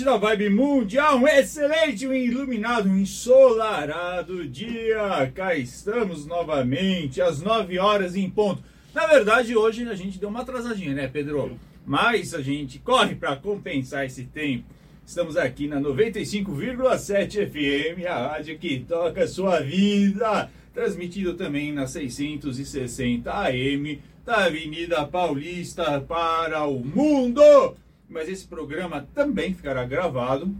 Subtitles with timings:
[0.00, 5.30] ouvinte da Vibe Mundial, um excelente, um iluminado, um ensolarado dia.
[5.34, 8.62] Cá estamos novamente, às 9 horas em ponto.
[8.94, 11.58] Na verdade, hoje a gente deu uma atrasadinha, né, Pedro?
[11.84, 14.64] Mas a gente corre para compensar esse tempo.
[15.04, 20.50] Estamos aqui na 95,7 FM, a rádio que toca sua vida.
[20.72, 27.42] Transmitido também na 660 AM da Avenida Paulista para o mundo
[28.10, 30.52] mas esse programa também ficará gravado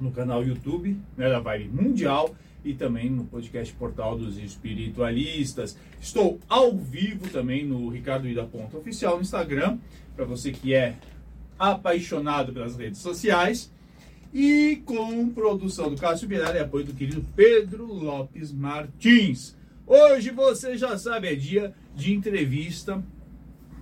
[0.00, 2.34] no canal YouTube né, da Vibe Mundial
[2.64, 5.76] e também no podcast Portal dos Espiritualistas.
[6.00, 9.78] Estou ao vivo também no Ricardo Ida Ponto Oficial no Instagram,
[10.14, 10.96] para você que é
[11.58, 13.72] apaixonado pelas redes sociais.
[14.32, 19.56] E com produção do Cássio Birara e apoio do querido Pedro Lopes Martins.
[19.86, 23.02] Hoje você já sabe, é dia de entrevista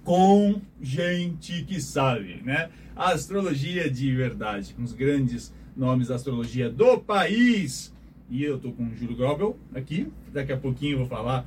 [0.06, 2.70] com gente que sabe, né?
[2.95, 7.92] A astrologia de verdade, com os grandes nomes da astrologia do país.
[8.30, 11.45] E eu tô com o Júlio Grobel aqui, daqui a pouquinho eu vou falar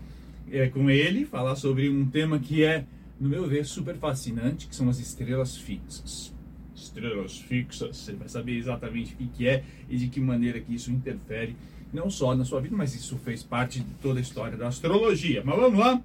[0.51, 2.83] é, com ele, falar sobre um tema que é,
[3.17, 6.33] no meu ver, super fascinante, que são as estrelas fixas.
[6.75, 10.91] Estrelas fixas, você vai saber exatamente o que é e de que maneira que isso
[10.91, 11.55] interfere,
[11.93, 15.41] não só na sua vida, mas isso fez parte de toda a história da astrologia.
[15.45, 16.01] Mas vamos lá!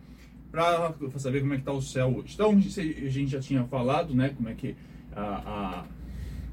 [0.54, 2.34] Para saber como é que está o céu hoje.
[2.34, 4.76] Então, a gente já tinha falado, né, como é que
[5.14, 5.84] a,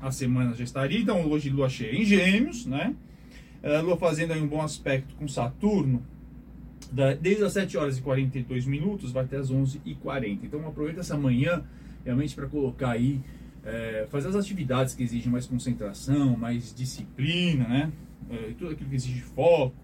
[0.01, 0.99] a, a semana já estaria.
[0.99, 2.95] Então, hoje lua cheia em gêmeos, né?
[3.63, 6.01] A lua fazendo aí um bom aspecto com Saturno,
[6.91, 10.47] da, desde as 7 horas e 42 minutos, vai até as 11 e 40.
[10.47, 11.63] Então, aproveita essa manhã
[12.03, 13.21] realmente para colocar aí,
[13.63, 17.91] é, fazer as atividades que exigem mais concentração, mais disciplina, né?
[18.31, 19.75] É, tudo aquilo que exige foco,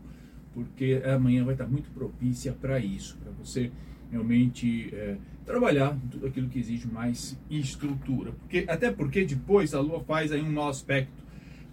[0.55, 3.71] porque amanhã vai estar muito propícia para isso, para você
[4.11, 8.31] realmente é, trabalhar tudo aquilo que exige mais estrutura.
[8.31, 11.25] Porque, até porque depois a Lua faz aí um mau aspecto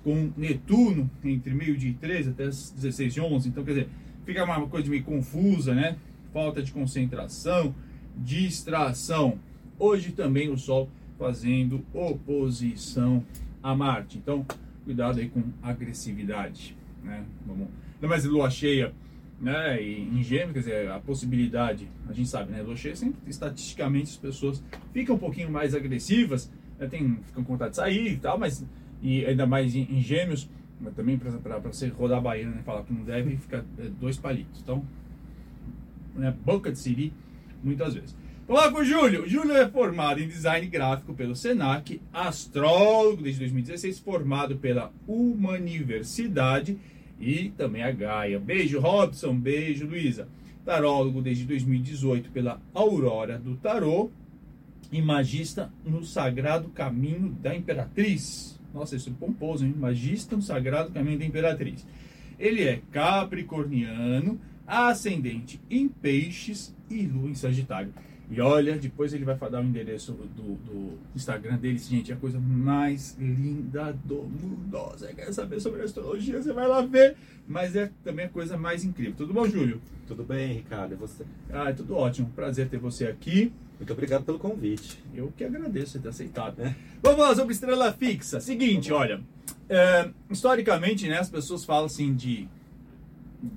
[0.03, 3.49] com Netuno entre meio dia e 13 até as 16 e 11.
[3.49, 3.89] Então, quer dizer,
[4.25, 5.97] fica uma coisa meio confusa, né?
[6.33, 7.75] Falta de concentração,
[8.17, 9.39] distração.
[9.79, 10.89] Hoje também o Sol
[11.19, 13.25] fazendo oposição
[13.63, 14.19] a Marte.
[14.19, 14.45] Então,
[14.85, 17.25] cuidado aí com agressividade, né?
[17.47, 17.69] Vamos.
[17.95, 18.93] Ainda mais lua cheia
[19.45, 19.77] né,
[20.23, 24.65] gêmeos, quer dizer, a possibilidade, a gente sabe, né, lua cheia, sempre, estatisticamente as pessoas
[24.91, 28.65] ficam um pouquinho mais agressivas, né, tem, ficam com vontade de sair e tal, mas,
[29.03, 30.49] e ainda mais gêmeos,
[30.81, 34.17] mas também para você rodar a baiana né, falar que não deve, fica é, dois
[34.17, 34.63] palitos.
[34.63, 34.83] Então,
[36.15, 37.13] né, boca de siri,
[37.63, 38.17] muitas vezes.
[38.49, 39.29] Vamos lá com o Júlio.
[39.29, 46.79] Júlio é formado em design gráfico pelo SENAC, astrólogo desde 2016, formado pela Universidade
[47.21, 48.39] e também a Gaia.
[48.39, 49.35] Beijo, Robson.
[49.35, 50.29] Beijo, Luísa.
[50.65, 54.11] Tarólogo desde 2018 pela Aurora do Tarô
[54.91, 58.59] e magista no Sagrado Caminho da Imperatriz.
[58.73, 59.75] Nossa, isso é pomposo, hein?
[59.77, 61.87] Magista no Sagrado Caminho da Imperatriz.
[62.39, 67.93] Ele é capricorniano, ascendente em peixes e lua em Sagitário.
[68.31, 71.79] E olha, depois ele vai dar o endereço do, do Instagram dele.
[71.79, 74.79] Gente, é a coisa mais linda do mundo.
[74.93, 76.43] Você quer saber sobre astrologia?
[76.43, 77.17] Você vai lá ver.
[77.47, 79.15] Mas é também a coisa mais incrível.
[79.17, 79.81] Tudo bom, Júlio?
[80.07, 80.93] Tudo bem, Ricardo.
[80.93, 81.25] E você?
[81.53, 82.31] Ah, é tudo ótimo.
[82.35, 83.53] Prazer ter você aqui.
[83.79, 85.03] Muito obrigado pelo convite.
[85.15, 86.61] Eu que agradeço você ter aceitado.
[86.61, 86.75] É.
[87.03, 88.41] Vamos lá sobre estrela fixa.
[88.41, 89.21] Seguinte, olha.
[89.69, 92.49] É, historicamente, né, as pessoas falam assim de,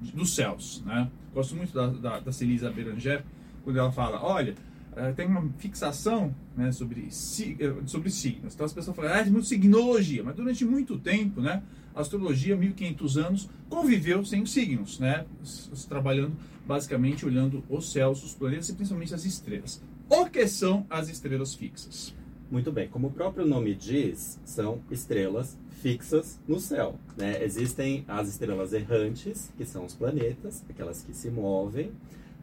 [0.01, 1.09] de dos céus, né?
[1.33, 3.23] Gosto muito da, da, da Celisa Beranger
[3.67, 4.55] quando ela fala, olha,
[4.95, 8.53] eh, tem uma fixação né, sobre, eh, sobre signos.
[8.53, 11.61] Então as pessoas falam, ah, é signologia, mas durante muito tempo, né,
[11.93, 15.25] a astrologia, 1500 anos, conviveu sem os signos, né,
[15.89, 16.31] trabalhando
[16.65, 19.83] basicamente olhando os céus, os planetas e principalmente as estrelas.
[20.09, 22.15] O que são as estrelas fixas?
[22.49, 26.97] Muito bem, como o próprio nome diz, são estrelas fixas no céu.
[27.17, 27.43] Né?
[27.43, 31.91] Existem as estrelas errantes, que são os planetas, aquelas que se movem,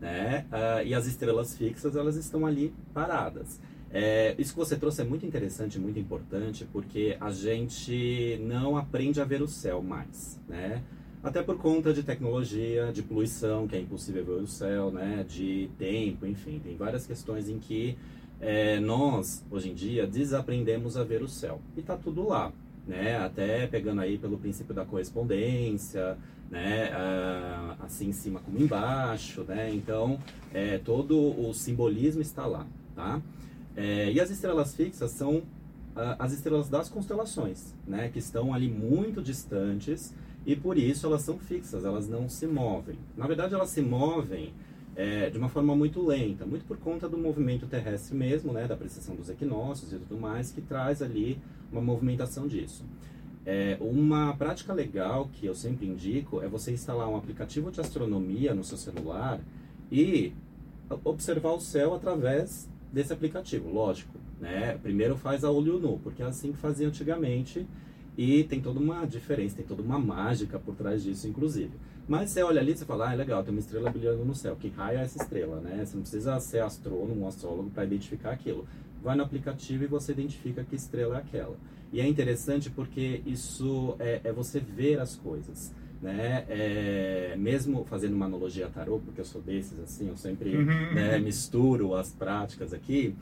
[0.00, 0.46] né?
[0.50, 3.60] Uh, e as estrelas fixas elas estão ali paradas.
[3.96, 9.20] É, isso que você trouxe é muito interessante, muito importante, porque a gente não aprende
[9.20, 10.82] a ver o céu mais, né?
[11.22, 15.24] Até por conta de tecnologia, de poluição, que é impossível ver o céu, né?
[15.28, 17.96] De tempo, enfim, tem várias questões em que
[18.40, 21.60] é, nós, hoje em dia, desaprendemos a ver o céu.
[21.76, 22.52] E tá tudo lá,
[22.86, 23.16] né?
[23.16, 26.18] Até pegando aí pelo princípio da correspondência,
[26.50, 26.90] né?
[26.92, 29.72] Ah, assim em cima como embaixo, né?
[29.72, 30.18] Então,
[30.52, 33.20] é, todo o simbolismo está lá, tá?
[33.76, 35.42] É, e as estrelas fixas são
[35.96, 38.08] ah, as estrelas das constelações, né?
[38.08, 40.14] Que estão ali muito distantes
[40.46, 42.98] e por isso elas são fixas, elas não se movem.
[43.16, 44.52] Na verdade, elas se movem
[44.96, 48.76] é, de uma forma muito lenta, muito por conta do movimento terrestre mesmo, né, da
[48.76, 51.38] precessão dos equinócios e tudo mais, que traz ali
[51.72, 52.84] uma movimentação disso.
[53.46, 58.54] É, uma prática legal que eu sempre indico é você instalar um aplicativo de astronomia
[58.54, 59.40] no seu celular
[59.92, 60.32] e
[61.04, 64.18] observar o céu através desse aplicativo, lógico.
[64.40, 64.78] Né?
[64.82, 67.66] Primeiro faz a olho nu, porque é assim que fazia antigamente
[68.16, 71.72] e tem toda uma diferença, tem toda uma mágica por trás disso, inclusive.
[72.06, 74.56] Mas você olha ali e fala, ah, é legal, tem uma estrela brilhando no céu.
[74.56, 75.84] Que raio é essa estrela, né?
[75.84, 78.66] Você não precisa ser astrônomo ou astrólogo para identificar aquilo.
[79.04, 81.56] Vai no aplicativo e você identifica que estrela é aquela.
[81.92, 85.72] E é interessante porque isso é, é você ver as coisas.
[86.00, 86.44] Né?
[86.48, 90.94] É, mesmo fazendo uma analogia a tarô, porque eu sou desses, assim, eu sempre uhum.
[90.94, 93.14] né, misturo as práticas aqui,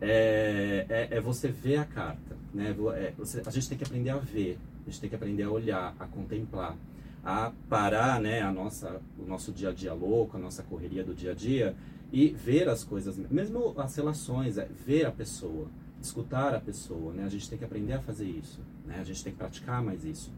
[0.00, 2.36] é, é, é, você ver a carta.
[2.52, 2.74] Né?
[2.96, 5.50] É, você, a gente tem que aprender a ver, a gente tem que aprender a
[5.50, 6.76] olhar, a contemplar,
[7.22, 11.14] a parar né, a nossa, o nosso dia a dia louco, a nossa correria do
[11.14, 11.74] dia a dia
[12.12, 15.68] e ver as coisas, mesmo as relações, é ver a pessoa
[16.00, 17.24] escutar a pessoa, né?
[17.24, 18.98] A gente tem que aprender a fazer isso, né?
[19.00, 20.32] A gente tem que praticar mais isso.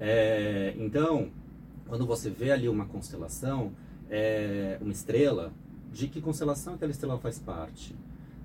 [0.00, 1.30] É, então,
[1.86, 3.72] quando você vê ali uma constelação,
[4.10, 5.52] é, uma estrela,
[5.92, 7.94] de que constelação aquela estrela faz parte?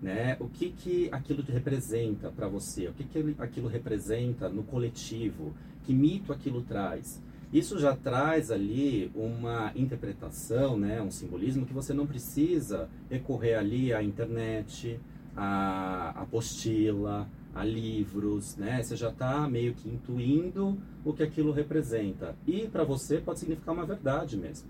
[0.01, 0.37] Né?
[0.39, 2.87] O que, que aquilo representa para você?
[2.87, 5.53] O que, que aquilo representa no coletivo?
[5.85, 7.19] Que mito aquilo traz?
[7.51, 11.01] Isso já traz ali uma interpretação, né?
[11.01, 14.99] um simbolismo que você não precisa recorrer ali à internet,
[15.35, 18.83] a apostila, a livros, né?
[18.83, 22.35] Você já está meio que intuindo o que aquilo representa.
[22.45, 24.69] E para você pode significar uma verdade mesmo.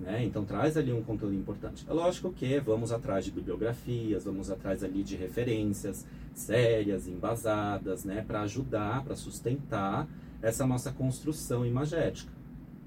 [0.00, 0.24] Né?
[0.24, 1.86] Então traz ali um conteúdo importante.
[1.88, 6.04] É lógico que vamos atrás de bibliografias, vamos atrás ali de referências
[6.34, 8.24] sérias, embasadas, né?
[8.26, 10.08] Para ajudar, para sustentar
[10.42, 12.32] essa nossa construção imagética.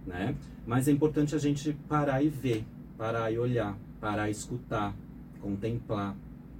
[0.06, 0.36] Né?
[0.68, 2.66] Mas é importante a gente parar e ver,
[2.98, 4.94] parar e olhar, parar e escutar,
[5.42, 6.16] contemplar,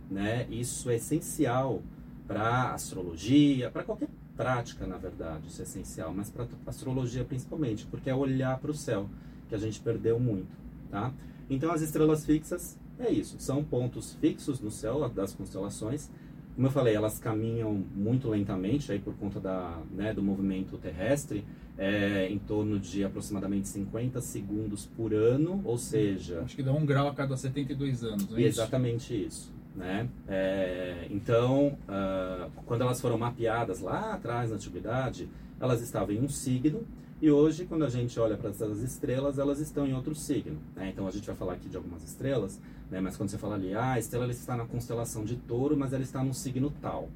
[0.10, 0.48] né?
[0.50, 1.82] Isso é essencial
[2.28, 8.10] para astrologia, para qualquer prática, na verdade, isso é essencial, mas para astrologia principalmente, porque
[8.10, 9.10] é olhar para o céu
[9.48, 10.56] que a gente perdeu muito,
[10.90, 11.14] tá?
[11.50, 16.10] Então as estrelas fixas é isso, são pontos fixos no céu das constelações.
[16.56, 21.44] Como eu falei, elas caminham muito lentamente aí por conta da, né, do movimento terrestre,
[21.78, 26.40] é, em torno de aproximadamente 50 segundos por ano, ou seja...
[26.40, 29.28] Acho que dá um grau a cada 72 anos, é Exatamente isso.
[29.28, 29.56] isso.
[29.76, 30.08] Né?
[30.30, 35.28] É, então, uh, quando elas foram mapeadas lá atrás na antiguidade,
[35.60, 36.86] elas estavam em um signo
[37.22, 40.58] e hoje, quando a gente olha para essas estrelas, elas estão em outro signo.
[40.76, 40.90] Né?
[40.94, 42.60] Então, a gente vai falar aqui de algumas estrelas,
[42.90, 43.00] né?
[43.02, 46.04] mas quando você fala ali, ah, a estrela está na constelação de touro, mas ela
[46.04, 47.10] está no signo tal,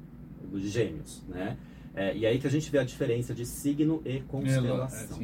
[0.52, 1.22] de gêmeos.
[1.28, 1.56] Né?
[1.94, 5.20] É, e aí que a gente vê a diferença de signo e constelação.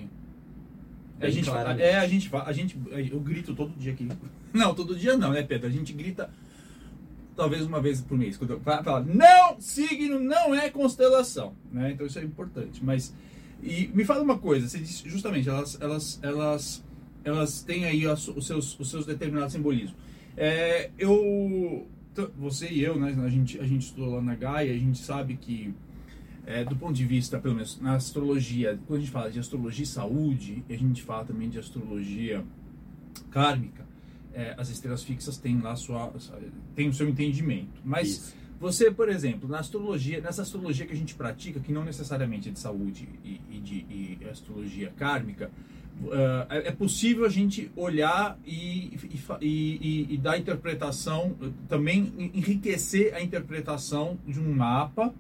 [1.21, 2.79] É, é, a gente, é, a gente, a gente,
[3.11, 4.09] eu grito todo dia aqui.
[4.53, 5.67] Não, todo dia não, né, Pedro?
[5.67, 6.31] A gente grita
[7.37, 11.93] talvez uma vez por mês, quando eu falo, não, signo não é constelação, né?
[11.93, 12.83] Então isso é importante.
[12.83, 13.15] Mas
[13.63, 16.85] e me fala uma coisa, você disse justamente elas elas elas
[17.23, 19.95] elas têm aí os seus os seus determinados simbolismos.
[20.37, 21.87] É, eu
[22.39, 23.15] você e eu, né?
[23.25, 25.75] A gente a gente estudou lá na Gaia, a gente sabe que
[26.47, 29.83] é, do ponto de vista, pelo menos na astrologia, quando a gente fala de astrologia
[29.83, 32.45] e saúde, a gente fala também de astrologia
[33.31, 33.87] kármica
[34.37, 36.13] é, as estrelas fixas têm lá sua,
[36.75, 37.81] tem o seu entendimento.
[37.83, 38.37] Mas Isso.
[38.61, 42.53] você, por exemplo, na astrologia, nessa astrologia que a gente pratica, que não necessariamente é
[42.53, 45.51] de saúde e, e de e astrologia kármica,
[46.05, 48.99] uh, é possível a gente olhar e,
[49.41, 51.37] e, e, dar interpretação,
[51.69, 55.15] também enriquecer a interpretação de um mapa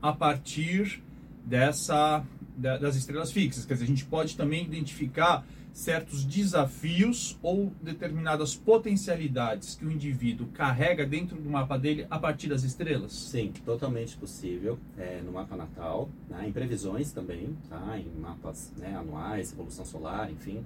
[0.00, 1.02] a partir
[1.44, 2.24] dessa
[2.56, 3.66] das estrelas fixas.
[3.66, 5.44] Quer dizer, a gente pode também identificar
[5.76, 12.48] certos desafios ou determinadas potencialidades que o indivíduo carrega dentro do mapa dele a partir
[12.48, 13.12] das estrelas?
[13.12, 18.96] Sim, totalmente possível é, no mapa natal, né, em previsões também, tá, em mapas né,
[18.96, 20.64] anuais, evolução solar, enfim.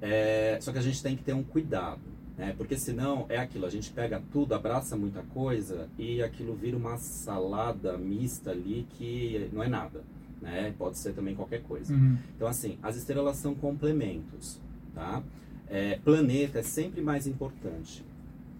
[0.00, 2.00] É, só que a gente tem que ter um cuidado,
[2.38, 6.78] né, porque senão é aquilo, a gente pega tudo, abraça muita coisa e aquilo vira
[6.78, 10.02] uma salada mista ali que não é nada
[10.40, 10.74] né?
[10.78, 11.92] Pode ser também qualquer coisa.
[11.92, 12.16] Uhum.
[12.36, 14.60] Então, assim, as estrelas são complementos,
[14.94, 15.22] tá?
[15.68, 18.04] É, planeta é sempre mais importante,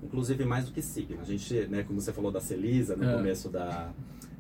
[0.02, 1.20] inclusive mais do que signo.
[1.20, 3.16] A gente, né, como você falou da Celisa no é.
[3.16, 3.90] começo da,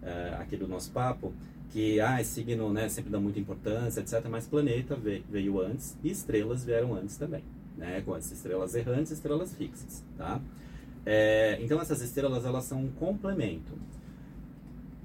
[0.02, 1.32] é, aqui do nosso papo,
[1.70, 4.26] que ah, signo né, sempre dá muita importância, etc.
[4.28, 7.42] Mas planeta veio, veio antes e estrelas vieram antes também,
[7.76, 8.02] né?
[8.02, 10.40] Com as estrelas errantes e estrelas fixas, tá?
[11.06, 13.72] É, então essas estrelas elas são um complemento.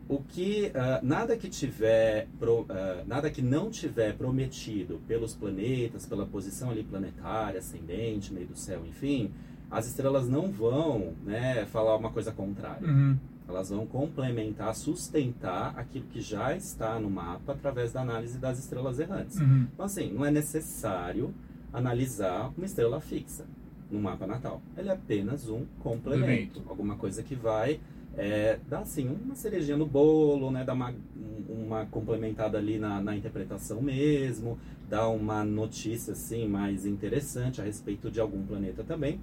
[0.07, 2.67] O que uh, nada que tiver pro, uh,
[3.07, 8.85] nada que não tiver prometido pelos planetas pela posição ali planetária ascendente meio do céu
[8.85, 9.31] enfim
[9.71, 13.17] as estrelas não vão né falar uma coisa contrária Uhum.
[13.47, 18.99] elas vão complementar sustentar aquilo que já está no mapa através da análise das estrelas
[18.99, 19.67] errantes Uhum.
[19.73, 21.33] então assim não é necessário
[21.73, 23.45] analisar uma estrela fixa
[23.89, 27.79] no mapa natal ele é apenas um complemento alguma coisa que vai
[28.17, 30.63] é, dá assim uma cerejinha no bolo, né?
[30.63, 34.57] Dá uma, um- uma complementada ali na, na interpretação mesmo,
[34.89, 39.19] dá uma notícia assim mais interessante a respeito de algum planeta também.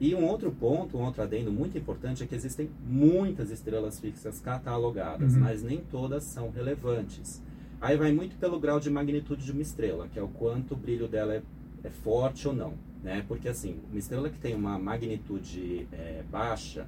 [0.00, 4.38] E um outro ponto, um outro adendo muito importante é que existem muitas estrelas fixas
[4.40, 5.40] catalogadas, Uhum.
[5.40, 7.42] mas nem todas são relevantes.
[7.80, 10.76] Aí vai muito pelo grau de magnitude de uma estrela, que é o quanto o
[10.76, 11.42] brilho dela é,
[11.82, 13.24] é forte ou não, né?
[13.26, 16.86] Porque assim, uma estrela que tem uma magnitude é, baixa,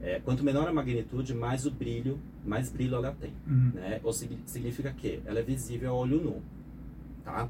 [0.00, 3.72] é, quanto menor a magnitude, mais o brilho, mais brilho ela tem, Uhum.
[3.74, 4.00] né?
[4.04, 6.42] Ou sig- significa que ela é visível a olho nu,
[7.24, 7.48] tá?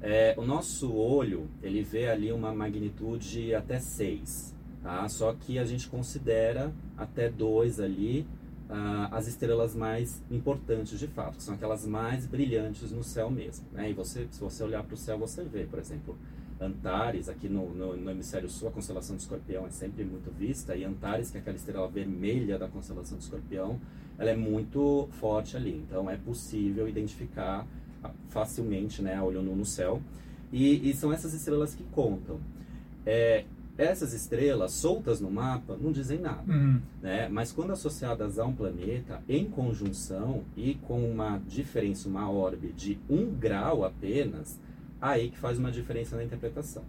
[0.00, 5.08] É, o nosso olho, ele vê ali uma magnitude até 6, tá?
[5.08, 8.26] Só que a gente considera até 2 ali
[8.68, 13.66] ah, as estrelas mais importantes de fato, que são aquelas mais brilhantes no céu mesmo,
[13.72, 13.90] né?
[13.90, 16.16] E você, se você olhar para o céu, você vê, por exemplo,
[16.62, 20.76] Antares, aqui no, no, no hemisfério sul, a constelação do escorpião é sempre muito vista,
[20.76, 23.80] e Antares, que é aquela estrela vermelha da constelação do escorpião,
[24.18, 25.82] ela é muito forte ali.
[25.86, 27.66] Então é possível identificar
[28.02, 30.00] ah, facilmente, né, a olho nu no céu.
[30.52, 32.38] E, e são essas estrelas que contam.
[33.04, 33.44] É,
[33.76, 36.80] essas estrelas soltas no mapa não dizem nada Uhum.
[37.00, 37.28] né?
[37.28, 42.98] Mas quando associadas a um planeta em conjunção e com uma diferença, uma orbe de
[43.08, 44.60] um grau apenas,
[45.02, 46.84] aí que faz uma diferença na interpretação.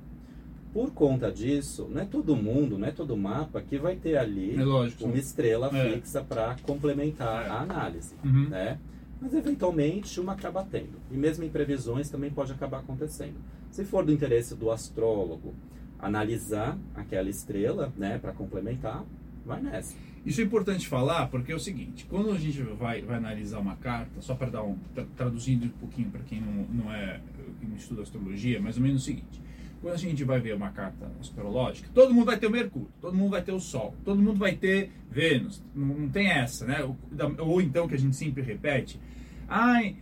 [0.72, 4.56] Por conta disso, não é todo mundo, não é todo mapa que vai ter ali
[4.56, 5.06] É lógico.
[5.06, 5.94] uma estrela É.
[5.96, 7.50] fixa para complementar É.
[7.50, 8.50] a análise, Uhum.
[8.50, 8.80] né?
[9.22, 10.98] Mas eventualmente uma acaba tendo.
[11.12, 13.36] E mesmo em previsões também pode acabar acontecendo.
[13.72, 15.54] Se for do interesse do astrólogo
[16.00, 19.04] analisar aquela estrela, né, para complementar,
[19.46, 19.96] vai nessa.
[20.26, 23.76] Isso é importante falar porque é o seguinte: quando a gente vai, vai analisar uma
[23.76, 24.78] carta, só para dar um.
[24.96, 27.20] tra- traduzindo um pouquinho para quem não, não é.
[27.60, 29.42] que não estuda astrologia, é mais ou menos o seguinte:
[29.82, 33.16] quando a gente vai ver uma carta astrológica, todo mundo vai ter o Mercúrio, todo
[33.18, 36.84] mundo vai ter o Sol, todo mundo vai ter Vênus, não, não tem essa, né?
[36.84, 36.98] Ou,
[37.40, 38.98] ou então que a gente sempre repete:
[39.48, 39.98] ai.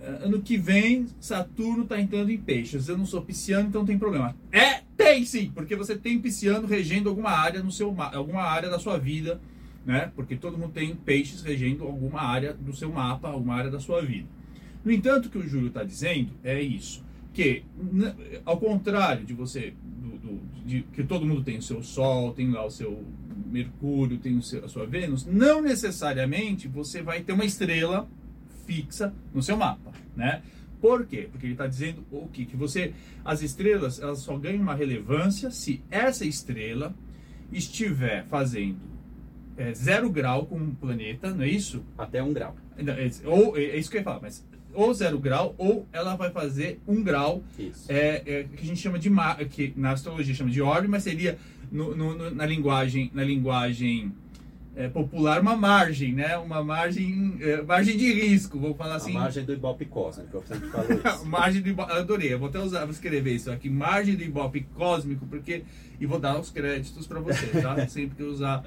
[0.00, 2.88] eh, Ano que vem, Saturno está entrando em peixes.
[2.88, 4.34] Eu não sou pisciano, então tem problema.
[4.50, 8.68] É, tem sim, porque você tem pisciano regendo alguma área no seu ma- alguma área
[8.70, 9.40] da sua vida,
[9.84, 10.10] né?
[10.14, 14.00] Porque todo mundo tem peixes regendo alguma área do seu mapa, alguma área da sua
[14.02, 14.26] vida.
[14.84, 17.62] No entanto, o que o Júlio está dizendo é isso, que
[18.44, 22.50] ao contrário de você, do- do- de- que todo mundo tem o seu Sol, tem
[22.50, 23.04] lá o seu
[23.50, 28.08] Mercúrio, tem o seu- a sua Vênus, não necessariamente você vai ter uma estrela
[28.66, 30.42] fixa no seu mapa, né?
[30.82, 31.28] Por quê?
[31.30, 32.44] Porque ele está dizendo o quê?
[32.44, 32.92] Que você,
[33.24, 36.94] as estrelas, elas só ganham uma relevância se essa estrela
[37.52, 38.76] estiver fazendo
[39.56, 41.84] é, zero grau com um planeta, não é isso?
[41.96, 42.56] Até um grau.
[42.76, 46.16] Não, é- Ou é isso que eu ia falar, mas ou zero grau ou ela
[46.16, 47.44] vai fazer um grau
[47.88, 49.10] é, é, que a gente chama de
[49.50, 51.38] que na astrologia chama de orbe, mas seria
[51.70, 54.12] no, no- no- na linguagem na linguagem
[54.74, 56.36] é, popular uma margem, né?
[56.38, 59.14] Uma margem é, margem de risco, vou falar assim.
[59.16, 61.26] a margem do Ibope cósmico, eu sempre falo isso.
[61.26, 64.62] margem do Ibope, adorei, eu vou até usar, vou escrever isso aqui, margem do Ibope
[64.74, 65.64] cósmico, porque
[66.00, 67.86] e vou dar os créditos para você, tá?
[67.88, 68.64] Sempre que eu usar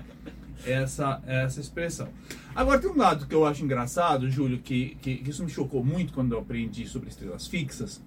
[0.66, 2.08] essa essa expressão.
[2.54, 5.84] Agora tem um lado que eu acho engraçado, Júlio, que, que, que isso me chocou
[5.84, 8.02] muito quando eu aprendi sobre estrelas fixas.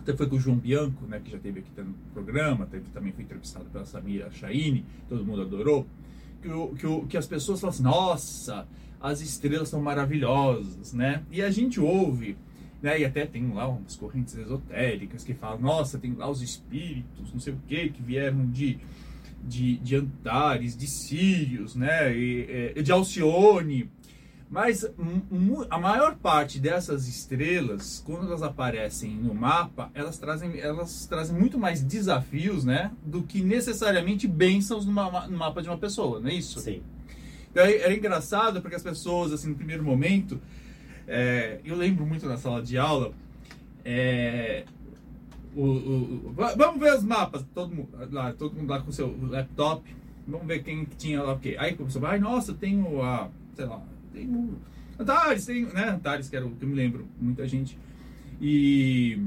[0.00, 3.12] Até foi com o João Bianco, né, que já teve aqui no programa, teve, também
[3.12, 5.86] foi entrevistado pela Samira Chaine, todo mundo adorou.
[6.78, 8.66] Que, que, as pessoas falam assim, nossa,
[9.00, 11.22] as estrelas são maravilhosas, né?
[11.30, 12.36] E a gente ouve,
[12.82, 17.32] né, e até tem lá umas correntes esotéricas que falam, nossa, tem lá os espíritos,
[17.32, 18.78] não sei o que, que vieram de,
[19.42, 23.90] de, de Antares, de Sírios, né, e, e, de Alcione.
[24.48, 24.86] Mas
[25.70, 31.58] a maior parte dessas estrelas, quando elas aparecem no mapa, elas trazem, elas trazem muito
[31.58, 32.92] mais desafios, né?
[33.04, 36.60] Do que necessariamente bênçãos numa- no mapa de uma pessoa, não é isso?
[36.60, 36.80] Sim.
[37.50, 40.40] Então, era engraçado porque as pessoas, assim, no primeiro momento,
[41.08, 43.12] é, eu lembro muito na sala de aula,
[43.84, 44.64] é,
[45.56, 48.92] o, o- o- va- vamos ver os mapas, todo mundo lá, todo mundo lá com
[48.92, 49.82] seu laptop,
[50.26, 51.56] vamos ver quem que tinha lá o quê.
[51.58, 53.82] Aí começou, ai, nossa, tem o, a, sei lá,
[54.16, 54.58] tem o
[54.98, 57.76] Antares, tem, né, Antares, que era o que eu me lembro, muita gente.
[58.40, 59.18] E,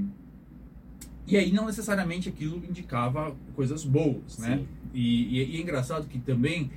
[1.27, 4.65] e aí não necessariamente aquilo indicava coisas boas, né?
[4.93, 6.71] E, e- e é engraçado que também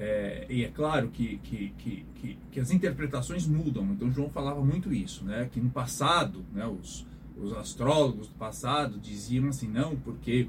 [0.00, 3.84] É, e é claro que, que, que, que, que as interpretações mudam.
[3.90, 5.48] Então, João falava muito isso, né?
[5.52, 7.04] Que no passado, né, os,
[7.36, 10.46] os astrólogos do passado diziam assim, não, porque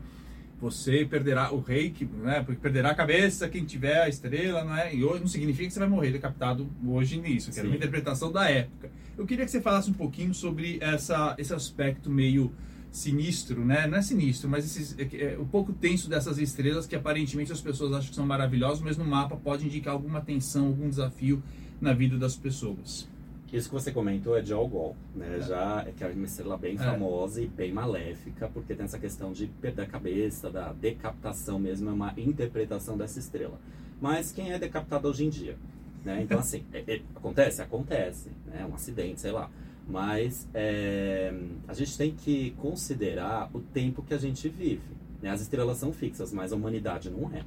[0.60, 4.76] você perderá o rei, que, né, porque perderá a cabeça quem tiver a estrela, não
[4.76, 4.94] é?
[4.94, 8.32] E hoje não significa que você vai morrer decapitado hoje nisso, que era uma interpretação
[8.32, 8.92] da época.
[9.18, 12.54] Eu queria que você falasse um pouquinho sobre essa, esse aspecto meio
[12.92, 13.88] sinistro, né?
[13.88, 17.62] Não é sinistro, mas esses, é, é, um pouco tenso dessas estrelas que aparentemente as
[17.62, 21.42] pessoas acham que são maravilhosas, mas no mapa pode indicar alguma tensão, algum desafio
[21.80, 23.08] na vida das pessoas.
[23.52, 25.38] Isso que você comentou é de Algol, né?
[25.38, 25.42] É.
[25.42, 26.78] Já é que é uma estrela bem é.
[26.78, 31.90] famosa e bem maléfica, porque tem essa questão de perder a cabeça, da decapitação mesmo,
[31.90, 33.60] é uma interpretação dessa estrela.
[34.00, 35.58] Mas quem é decapitado hoje em dia?
[36.06, 36.22] Né?
[36.22, 37.62] Então, assim, é, é, acontece?
[37.62, 38.68] Acontece, né?
[38.70, 39.50] Um acidente, sei lá.
[39.88, 41.34] Mas é,
[41.68, 45.00] a gente tem que considerar o tempo que a gente vive.
[45.22, 45.32] Né?
[45.32, 47.44] As estrelas são fixas, mas a humanidade não é.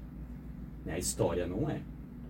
[0.84, 0.94] Né?
[0.94, 1.80] A história não é.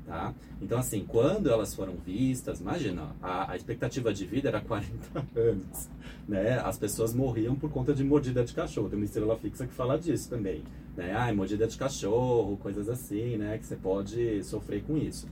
[0.07, 0.35] Tá?
[0.61, 4.91] Então, assim, quando elas foram vistas, imagina, a, a, expectativa de vida era 40
[5.37, 5.89] anos.
[6.29, 6.59] Né?
[6.59, 8.89] As pessoas morriam por conta de mordida de cachorro.
[8.89, 10.65] Tem uma estrela fixa que fala disso também.
[10.97, 11.15] Né?
[11.15, 13.59] Ah, mordida de cachorro, coisas assim, né?
[13.59, 15.29] Que você pode sofrer com isso.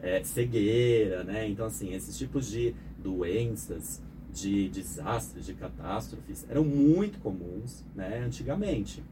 [0.00, 1.48] É, cegueira, né?
[1.48, 8.22] Então, assim, esses tipos de doenças, de desastres, de catástrofes, eram muito comuns né?
[8.24, 9.02] antigamente.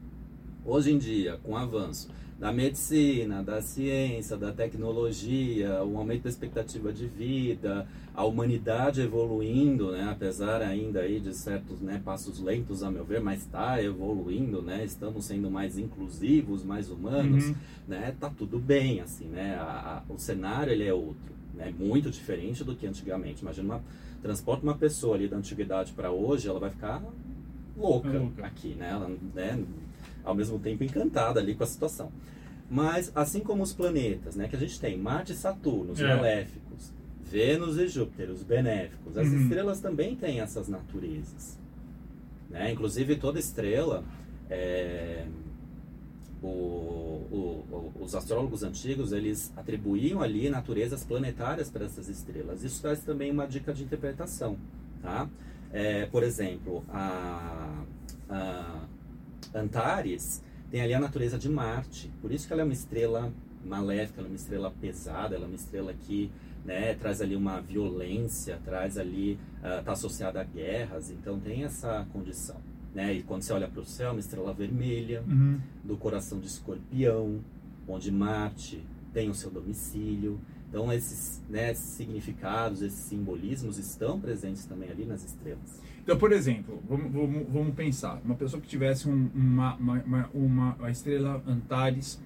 [0.65, 6.29] Hoje em dia, com o avanço da medicina, da ciência, da tecnologia, o aumento da
[6.29, 12.83] expectativa de vida, a humanidade evoluindo, né, apesar ainda aí de certos né, passos lentos
[12.83, 17.55] a meu ver, mas está evoluindo, né, estamos sendo mais inclusivos, mais humanos, uhum.
[17.87, 22.11] né, tá tudo bem assim, né, a, a, o cenário ele é outro, né, muito
[22.11, 23.41] diferente do que antigamente.
[23.41, 23.83] Imagina uma
[24.21, 27.03] transporta uma pessoa ali da antiguidade para hoje, ela vai ficar
[27.75, 28.45] louca, louca.
[28.45, 29.63] aqui, né, ela, né
[30.27, 32.11] ao mesmo tempo encantada ali com a situação.
[32.69, 36.15] Mas, assim como os planetas, né, que a gente tem Marte e Saturno, os é.
[36.15, 36.91] maléficos,
[37.23, 39.41] Vênus e Júpiter, os benéficos, as uhum.
[39.43, 41.57] estrelas também têm essas naturezas.
[42.49, 42.71] Né?
[42.71, 44.03] Inclusive, toda estrela,
[44.49, 45.25] é,
[46.43, 52.63] o, o, os astrólogos antigos, eles atribuíam ali naturezas planetárias para essas estrelas.
[52.63, 54.57] Isso traz também uma dica de interpretação.
[55.01, 55.29] Tá?
[55.71, 57.83] É, por exemplo, a,
[58.29, 58.87] a
[59.53, 63.31] Antares tem ali a natureza de Marte, por isso que ela é uma estrela
[63.63, 66.31] maléfica, ela é uma estrela pesada, ela é uma estrela que
[66.65, 72.05] né, traz ali uma violência, traz ali, está uh, associada a guerras, então tem essa
[72.11, 72.57] condição.
[72.93, 73.13] Né?
[73.13, 75.59] E quando você olha para o céu, uma estrela vermelha, uhum.
[75.83, 77.39] do coração de escorpião,
[77.87, 78.83] onde Marte
[79.13, 80.39] tem o seu domicílio.
[80.69, 85.79] Então, esses, né, esses significados, esses simbolismos estão presentes também ali nas estrelas.
[86.07, 90.75] Então, por exemplo, vamos, vamos, vamos pensar, uma pessoa que tivesse um, uma, uma, uma,
[90.79, 92.17] uma, estrela Antares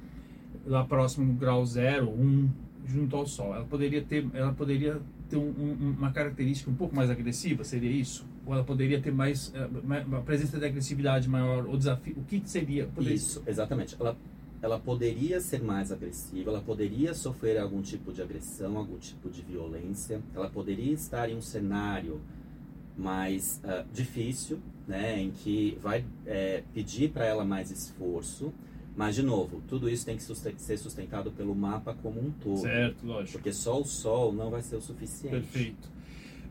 [0.68, 2.50] lá próximo no grau 0, 1, um,
[2.86, 6.96] junto ao Sol, ela poderia ter, ela poderia ter um, um, uma característica um pouco
[6.96, 8.24] mais agressiva, seria isso?
[8.46, 9.68] Ou ela poderia ter mais, eh,
[10.06, 12.86] uma presença de agressividade maior, ou desafio, o que seria?
[12.86, 13.16] Poderia...
[13.16, 13.96] Isso, exatamente.
[14.00, 14.16] Ela
[14.62, 19.42] ela poderia ser mais agressiva, ela poderia sofrer algum tipo de agressão, algum tipo de
[19.42, 22.22] violência, ela poderia estar em um cenário
[22.98, 28.54] mais uh, difícil, né, em que vai é, pedir para ela mais esforço,
[28.96, 32.62] mas de novo, tudo isso tem que ser sustentado pelo mapa como um todo.
[32.62, 33.34] Certo, lógico.
[33.34, 35.32] Porque só o sol não vai ser o suficiente.
[35.32, 35.90] Perfeito.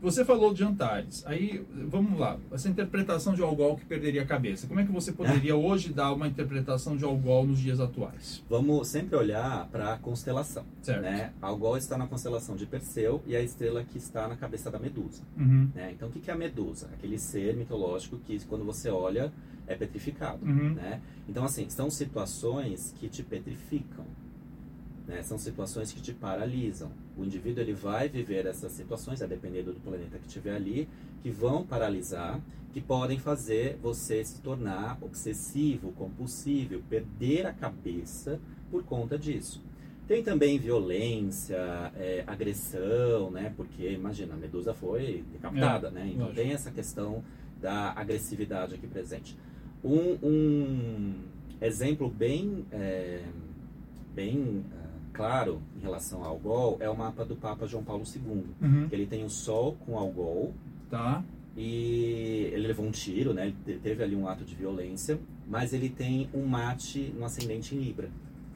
[0.00, 1.22] Você falou de Antares.
[1.26, 2.38] Aí, vamos lá.
[2.50, 4.66] Essa interpretação de Algol que perderia a cabeça.
[4.66, 8.42] Como é que você poderia hoje dar uma interpretação de Algol nos dias atuais?
[8.48, 10.64] Vamos sempre olhar para a constelação.
[10.80, 11.02] Certo.
[11.02, 11.32] Né?
[11.42, 15.22] Algol está na constelação de Perseu e a estrela que está na cabeça da Medusa.
[15.36, 15.68] Uhum.
[15.74, 15.92] Né?
[15.92, 16.88] Então, o que é a Medusa?
[16.94, 19.30] Aquele ser mitológico que, quando você olha,
[19.66, 20.44] é petrificado.
[20.44, 20.74] Uhum.
[20.74, 21.00] Né?
[21.28, 24.06] Então, assim, são situações que te petrificam.
[25.10, 25.24] Né?
[25.24, 26.92] São situações que te paralisam.
[27.18, 30.88] O indivíduo ele vai viver essas situações, a depender do planeta que estiver ali,
[31.20, 32.40] que vão paralisar,
[32.72, 38.38] que podem fazer você se tornar obsessivo, compulsivo, perder a cabeça
[38.70, 39.60] por conta disso.
[40.06, 41.56] Tem também violência,
[41.96, 43.52] é, agressão, né?
[43.56, 46.06] Porque, imagina, a Medusa foi decapitada, é, né?
[46.06, 46.40] Então lógico.
[46.40, 47.24] tem essa questão
[47.60, 49.36] da agressividade aqui presente.
[49.82, 51.14] Um, um
[51.60, 53.24] exemplo bem, é,
[54.14, 54.64] bem
[55.20, 58.44] claro em relação ao Algol é o mapa do Papa João Paulo II.
[58.60, 58.88] Uhum.
[58.90, 60.54] Ele tem o Sol com Algol.
[60.88, 61.22] Tá.
[61.56, 63.52] E ele levou um tiro, né?
[63.66, 67.78] Ele teve ali um ato de violência, mas ele tem um mate no ascendente em
[67.78, 68.10] Libra.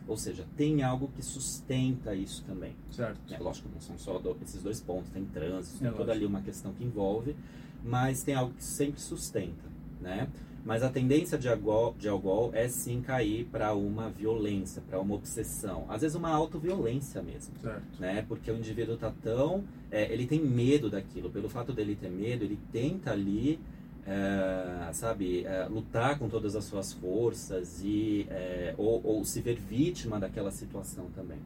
[0.07, 2.74] Ou seja, tem algo que sustenta isso também.
[2.90, 3.18] Certo.
[3.33, 6.24] É lógico, não são só do, esses dois pontos, tem trânsito, é tem toda ali
[6.24, 7.35] uma questão que envolve,
[7.83, 9.64] mas tem algo que sempre sustenta,
[10.00, 10.29] né?
[10.64, 12.09] Mas a tendência de Algol, de
[12.57, 15.85] é sim cair para uma violência, para uma obsessão.
[15.88, 17.53] Às vezes uma autoviolência mesmo.
[17.61, 17.83] Certo.
[18.00, 18.24] Né?
[18.27, 19.64] Porque o indivíduo tá tão...
[19.90, 21.31] é, ele tem medo daquilo.
[21.31, 23.61] Pelo fato dele ter medo, ele tenta ali,
[24.07, 29.57] é, sabe, é, lutar com todas as suas forças e é, ou, ou se ver
[29.57, 31.38] vítima daquela situação também.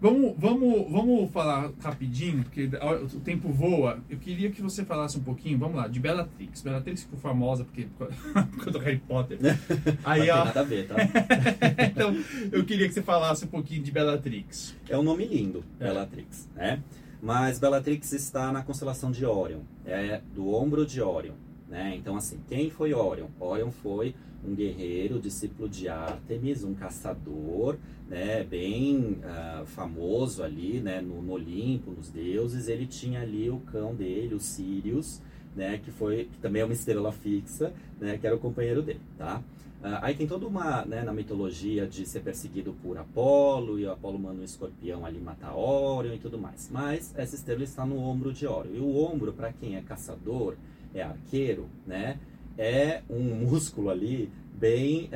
[0.00, 2.70] Vamos, vamos, vamos falar rapidinho, porque
[3.12, 3.98] o tempo voa.
[4.08, 6.62] Eu queria que você falasse um pouquinho, vamos lá, de Bellatrix.
[6.62, 8.08] Bellatrix ficou famosa porque, por
[8.56, 9.38] causa do Harry Potter.
[10.04, 10.94] Aí, ó, nada a ver, tá?
[11.84, 12.16] então,
[12.52, 14.76] eu queria que você falasse um pouquinho de Bellatrix.
[14.88, 15.86] É um nome lindo, É.
[15.88, 16.80] Bellatrix, né?
[17.20, 21.34] Mas Bellatrix está na constelação de Orion, é do ombro de Orion,
[21.68, 21.94] né?
[21.96, 23.28] Então, assim, quem foi Orion?
[23.38, 27.76] Orion foi um guerreiro, discípulo de Artemis, um caçador,
[28.08, 28.44] né?
[28.44, 31.00] Bem ah, famoso ali, né?
[31.00, 32.68] No, no Olimpo, nos deuses.
[32.68, 35.20] Ele tinha ali o cão dele, o Sirius,
[35.54, 35.78] né?
[35.78, 38.16] Que foi, que também é uma estrela fixa, né?
[38.16, 39.42] Que era o companheiro dele, tá?
[39.80, 43.92] Ah, aí tem toda uma, né, na mitologia de ser perseguido por Apolo, e o
[43.92, 46.68] Apolo manda um escorpião ali matar Órion e tudo mais.
[46.68, 48.74] Mas essa estrela está no ombro de Órion.
[48.74, 50.56] E o ombro, para quem é caçador,
[50.94, 52.18] é arqueiro, né,
[52.56, 55.08] é um músculo ali bem,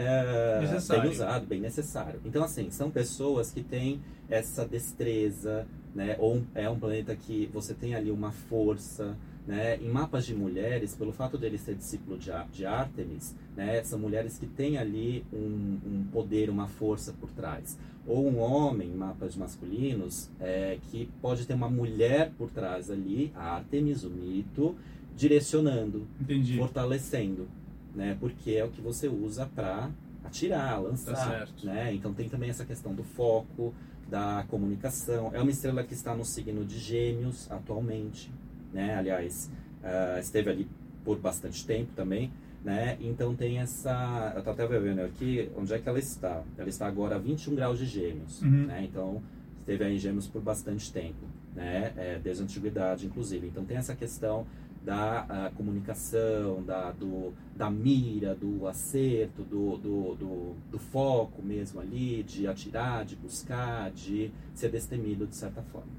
[0.60, 1.02] Necessário.
[1.02, 2.20] bem usado, bem necessário.
[2.24, 7.74] Então, assim, são pessoas que têm essa destreza, né, ou é um planeta que você
[7.74, 12.30] tem ali uma força, né, em mapas de mulheres, pelo fato dele ser discípulo de,
[12.52, 17.76] de Artemis, né, são mulheres que têm ali um, um poder, uma força por trás.
[18.06, 23.32] Ou um homem, em mapas masculinos, é, que pode ter uma mulher por trás ali,
[23.34, 24.76] a Artemis, o mito,
[25.16, 26.56] direcionando, Entendi.
[26.58, 27.48] fortalecendo,
[27.94, 29.90] né, porque é o que você usa para
[30.24, 31.92] atirar, lançar, Tá né?
[31.94, 33.74] Então tem também essa questão do foco,
[34.08, 35.30] da comunicação.
[35.34, 38.30] É uma estrela que está no signo de Gêmeos atualmente,
[38.72, 38.94] né?
[38.94, 39.50] Aliás,
[39.82, 40.68] ah, esteve ali
[41.04, 42.30] por bastante tempo também,
[42.64, 42.96] né?
[43.00, 46.42] Então tem essa, eu tô até vendo aqui onde é que ela está.
[46.56, 48.66] Ela está agora a 21 graus de Gêmeos, Uhum.
[48.66, 48.84] né?
[48.88, 49.20] Então
[49.60, 51.92] esteve aí em Gêmeos por bastante tempo, né?
[51.96, 53.46] É, desde a antiguidade, inclusive.
[53.48, 54.46] Então tem essa questão
[54.84, 61.80] da ah, comunicação, da, do, da mira, do acerto, do, do, do, do foco mesmo
[61.80, 65.90] ali, de atirar, de buscar, de ser destemido de certa forma.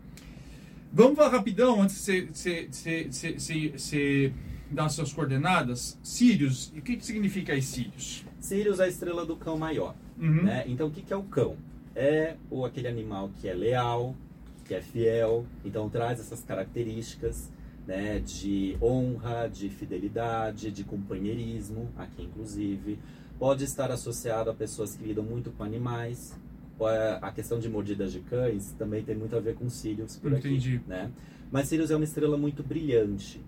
[0.92, 2.28] Vamos falar rapidão, antes de
[3.76, 4.34] você,
[4.70, 5.98] dar suas coordenadas.
[6.04, 8.26] Sirius, o que, que significa aí Sirius?
[8.40, 9.96] Sirius é a estrela do cão maior.
[10.20, 10.44] Uhum.
[10.44, 10.66] Né?
[10.68, 11.56] Então, o que, que é o cão?
[11.96, 14.16] É o, aquele animal que é leal,
[14.66, 17.52] que é fiel, então traz essas características
[17.88, 23.00] né, de honra, de fidelidade, de companheirismo, aqui inclusive.
[23.38, 26.38] Pode estar associado a pessoas que lidam muito com animais.
[26.80, 30.34] É, A questão de mordidas de cães também tem muito a ver com Sirius por
[30.34, 30.78] Entendi.
[30.78, 30.90] aqui.
[30.90, 31.12] Né?
[31.52, 33.42] Mas Sirius é uma estrela muito brilhante.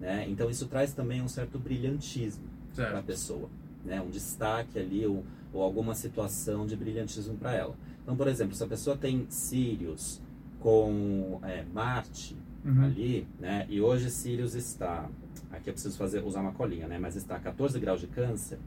[0.00, 0.26] Né?
[0.28, 2.44] Então isso traz também um certo brilhantismo
[2.74, 3.48] para a pessoa,
[3.84, 4.00] né?
[4.00, 7.76] Um destaque ali ou, ou alguma situação de brilhantismo para ela.
[8.02, 10.20] Então, por exemplo, se a pessoa tem Sirius
[10.58, 12.84] com é, Marte Uhum.
[12.84, 13.66] ali, né?
[13.68, 15.08] E hoje Sirius está,
[15.52, 16.98] aqui eu preciso fazer usar uma colinha, né?
[16.98, 18.58] Mas está a 14 graus de Câncer,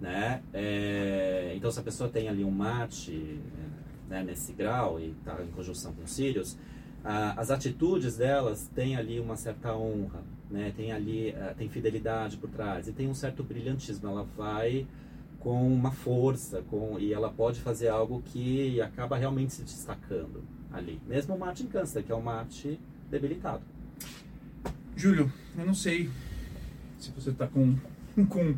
[0.00, 0.42] né?
[0.52, 3.38] É, então, se a pessoa tem ali um Marte
[4.08, 6.56] né, nesse grau e está em conjunção com Sirius,
[7.04, 10.72] ah, as atitudes delas têm ali uma certa honra, né?
[10.74, 14.08] Tem ali ah, tem fidelidade por trás e tem um certo brilhantismo.
[14.08, 14.86] Ela vai
[15.38, 20.98] com uma força, com e ela pode fazer algo que acaba realmente se destacando ali.
[21.06, 22.80] Mesmo o Marte em Câncer, que é um Marte
[23.10, 23.62] debilitado.
[24.96, 26.08] Júlio, eu não sei
[26.98, 27.76] se você tá com
[28.28, 28.54] com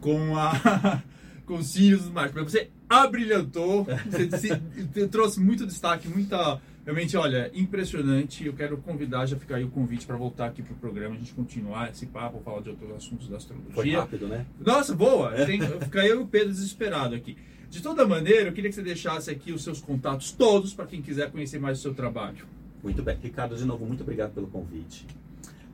[0.00, 1.02] com a
[1.46, 8.46] com os dos Marte, mas você abrilhantou, você, trouxe muito destaque, muita realmente, olha, impressionante.
[8.46, 11.32] Eu quero convidar, já fica aí o convite para voltar aqui pro programa, a gente
[11.32, 14.00] continuar esse papo, falar de outros assuntos da Foi astrologia.
[14.00, 14.46] rápido, né?
[14.60, 15.32] Nossa, boa!
[15.44, 17.36] Tem, fica eu e o Pedro desesperado aqui.
[17.68, 21.02] De toda maneira, eu queria que você deixasse aqui os seus contatos todos para quem
[21.02, 22.46] quiser conhecer mais o seu trabalho.
[22.86, 23.18] Muito bem.
[23.20, 25.08] Ricardo, de novo, muito obrigado pelo convite.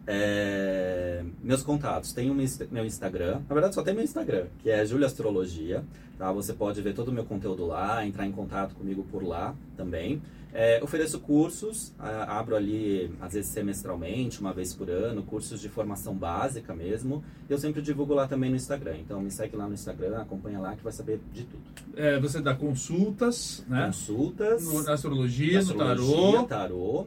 [0.07, 4.83] É, meus contatos, tem Insta- meu Instagram, na verdade só tem meu Instagram, que é
[4.87, 5.85] Júlia Astrologia,
[6.17, 6.33] tá?
[6.33, 10.23] Você pode ver todo o meu conteúdo lá, entrar em contato comigo por lá também.
[10.55, 16.15] É, ofereço cursos, abro ali, às vezes semestralmente, uma vez por ano, cursos de formação
[16.15, 17.25] básica mesmo.
[17.49, 20.77] Eu sempre divulgo lá também no Instagram, então me segue lá no Instagram, acompanha lá
[20.77, 21.63] que vai saber de tudo.
[21.97, 23.87] É, você dá consultas, né?
[23.87, 26.45] Consultas, No- na astrologia, astrologia, no tarô.
[26.45, 27.07] tarô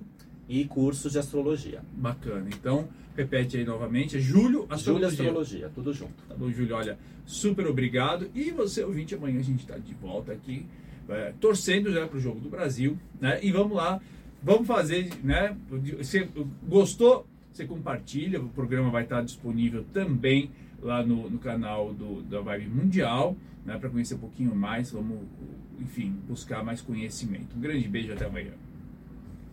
[0.50, 1.82] e cursos de astrologia.
[1.94, 2.48] Bacana.
[2.50, 4.18] Então, repete aí novamente.
[4.18, 5.08] É Júlio Astrologia.
[5.10, 6.14] Astrologia, tudo junto.
[6.28, 6.76] Tá bom, Júlio?
[6.76, 8.28] Olha, super obrigado.
[8.34, 10.66] E você, ouvinte, amanhã a gente está de volta aqui,
[11.10, 13.40] é, torcendo já para o Jogo do Brasil, né?
[13.44, 14.02] E vamos lá,
[14.42, 15.56] vamos fazer, né?
[15.98, 16.28] Você
[16.68, 17.28] gostou?
[17.52, 22.68] Você compartilha, o programa vai estar disponível também lá no, no canal do, da Vibe
[22.68, 24.92] Mundial, né, para conhecer um pouquinho mais.
[24.92, 25.20] Vamos,
[25.80, 27.56] enfim, buscar mais conhecimento.
[27.56, 28.52] Um grande beijo, até amanhã.